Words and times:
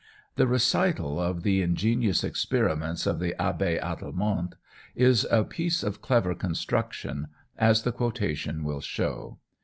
The 0.35 0.47
recital 0.47 1.19
of 1.19 1.43
the 1.43 1.61
ingenious 1.61 2.23
experiments 2.23 3.05
of 3.05 3.19
the 3.19 3.35
Abbé 3.39 3.79
Adelmonte 3.79 4.55
is 4.95 5.27
a 5.29 5.43
piece 5.43 5.83
of 5.83 6.01
clever 6.01 6.33
construction, 6.33 7.27
as 7.55 7.83
the 7.83 7.91
quotation 7.91 8.63
will 8.63 8.81
show. 8.81 9.37